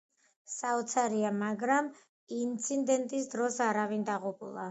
[0.51, 1.91] საოცარია, მაგრამ
[2.39, 4.59] ინცინდენტის დროს არავინ დაღუპულა.